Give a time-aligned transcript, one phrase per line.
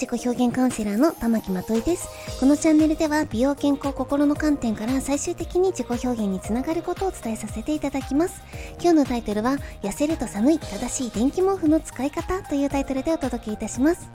[0.00, 2.08] 自己表現カウンセラーの玉木まといです。
[2.40, 8.40] このチャンネルでは美容健康心の観点から最終的に自己表現につながることをお伝えさせていただきます。
[8.80, 14.08] 今日のタイトルは、痩せると寒い正しい電気毛布の使い方というタイトルでお届けいたします。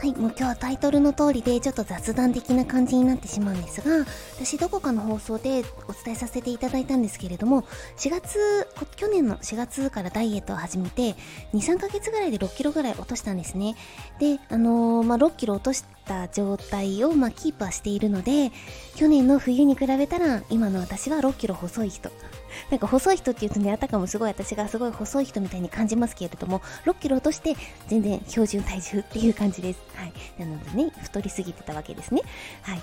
[0.00, 7.64] はい、もう今日はタイトルの通りでちょっと雑談的な感じになってしまうんですが、私どこかの放送でお伝えさせていただいたんですけれども、
[7.98, 11.16] 4月、去年の4月からダイエットを始めて、
[11.52, 13.76] 2、3ヶ月ぐらいで6キロぐらい落としたんですね。
[14.18, 18.50] で、あのー、まあ、6キロ落とした状態を、まあ、キープはしているので、
[18.96, 22.10] 去年の冬に比べたら、今の私は6キロ細い人。
[22.70, 27.56] なんか細い人って言うとね、あたかもすごい私がすごい細い人みたいに感じますけれども、6キロ落として
[27.88, 29.80] 全然標準体重っていう感じです。
[29.94, 30.12] はい。
[30.38, 32.22] なのでね、太りすぎてたわけですね。
[32.62, 32.82] はい。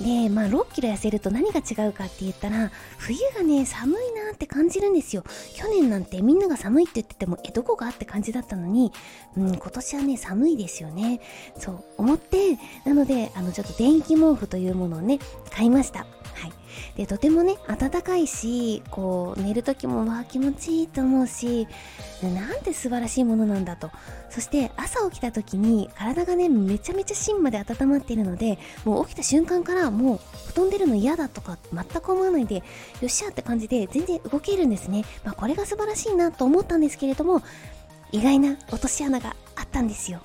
[0.00, 3.94] で、まあ6キロ痩せると何が違うかって言ったら、冬がね、寒い
[4.26, 5.24] なって感じるんですよ。
[5.54, 7.88] 去年なんてみんなが寒いって言ってても、え、どこが？
[7.88, 8.92] って感じだったのに、
[9.36, 11.20] うん、今年はね、寒いですよね。
[11.58, 15.18] そう、思って、なので、あの、ちょっと電気毛布というものをね、
[15.50, 16.00] 買いました。
[16.00, 16.06] は
[16.48, 16.52] い。
[16.96, 21.66] で、とてもね、暖かいし、こう、寝る時もわあ気持ちいいと思うし、
[22.22, 23.90] なんて素晴らしいものなんだと。
[24.30, 32.62] そして朝起きた時に体がね、めちゃめちゃ芯まで温まっているので、もう起きた瞬間からもう布団出るの嫌だとか全く思わないで、よ
[33.06, 35.04] っしゃって感じで全然動けるんですね。
[35.24, 37.42] まあこれが素晴らしいなと思ったんですけれども、
[38.12, 40.20] 意外な落とし穴があったんですよ。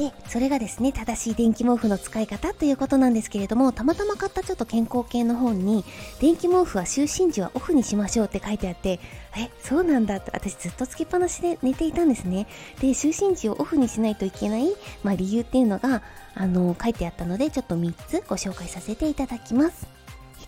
[0.00, 5.84] で、それがですね、正しい電気毛布の使い方ということなんですけれども、たまたま買ったちょっと健康系の本に、
[6.20, 8.98] 電気毛布は就寝時はオフにしましょうって書いてあって、
[9.36, 12.46] え、そうなんだって、私ずっとつけっぱなしで寝ていたんですね。
[12.80, 16.00] で、就寝時をオフにしないといけない、まあ、理由っていうのが、
[16.34, 19.86] あの、書いてあったので、ちょっと3つご紹介させていただきます。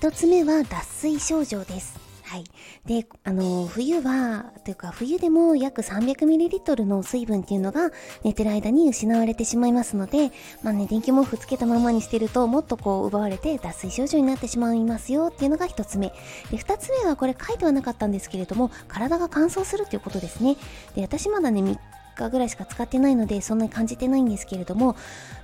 [0.00, 2.02] 1つ目は脱水症状です。
[2.33, 2.44] はい。
[2.86, 7.91] で、あの、冬は、というか冬でも約 300ml の水分っていうのが
[8.24, 16.07] 寝てる間に失われてしまいますので、まあね、電気毛布つけたままにしてるともっとこう奪われて脱水症状になってしまいますよっていうのが1つ目。
[16.51, 20.57] で、2つ目はこれ書いてはなかったんですけれども、体が乾燥するっていうことですね。
[20.95, 21.78] で、私まだね、
[22.17, 24.96] 日ぐらいしか使ってないのでそんなに感じてないんですけれども、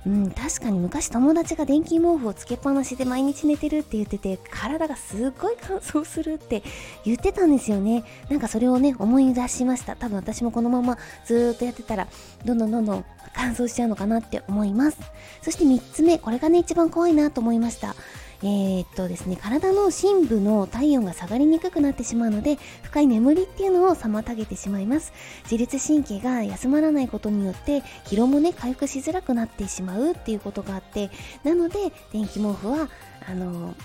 [0.05, 6.63] うん、確かに昔友達が電気毛布をつけっぱなしで毎日寝てるって言ってて体がすっごい乾燥するって
[7.05, 8.03] 言ってたんですよね。
[8.29, 9.95] なんかそれをね思い出しました。
[9.95, 12.07] 多分私もこのままずっとやってたら
[12.45, 14.97] どんどんどんどん乾燥しちゃうのかなって思います。
[15.41, 17.95] そして3つ目これがね一番怖いなと思いました。
[18.41, 25.11] えー、っとですね、体の深部の体温が下がりにくくなってしまうので、深い眠りっていうのを妨げてしまいます。
[25.43, 31.09] 自律神経が休まらないことによって、疲労もね、回復しづらくなってしまうっていうことがあって、
[31.43, 32.89] なので、電気毛布は、
[33.27, 33.75] あの、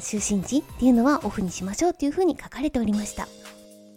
[0.00, 3.26] 就寝時っていうのはオフにしましょうっていう風に書かれておりました。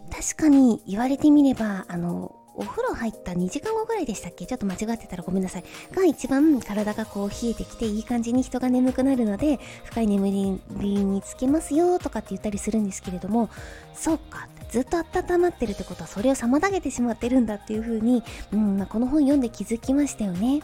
[0.09, 4.45] 確かに言われてみれば、あの、お風呂入った2時間後ぐらいでしたっけ？
[4.45, 5.63] ちょっと間違ってたらごめんなさい。
[5.93, 13.49] が一番体がこう冷えてきていい感じに人が眠くなるので、深い眠りにつけますよとかって言ったりするんですけれども、
[13.93, 18.23] そうか、ずっと温まってるってことはそれを妨げてしまってるんだっていう風に、
[18.53, 20.61] うんまあ、この本読んで気づきましたよね。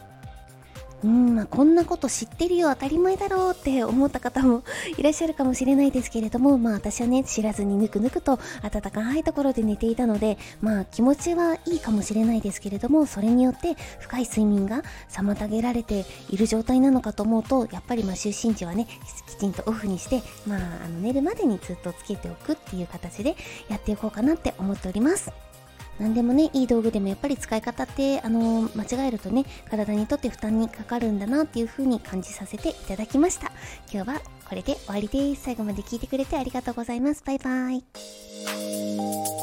[1.04, 4.64] うん、まあ、こんなこと知ってるよ、当たり前だろうって思った方も
[4.98, 18.88] いらっしゃるかもしれないですけれども、まあ私はね、知らずにぬくぬくと暖かいところで寝ていたので、まあ気持ちはいいかもしれないですけれども、それによって深い睡眠が妨げられている状態なのかと思うと、やっぱりまあ就寝時はね、
[19.28, 23.36] きちんとオフにして、まああの寝るまでにずっとつけておくっていう形で
[23.70, 25.32] やっていこうかなって思っております。
[26.02, 33.52] 何でもね、いい道具でもやっぱり使い方って、あのー、間違えるとね、体にとって負担にかかるんだなっていう風に感じさせていただきました。
[33.94, 35.44] 今日はこれで終わりです。
[35.44, 37.24] 最後まで聞いてくれてありがとうございます。
[37.24, 39.41] バイバイ。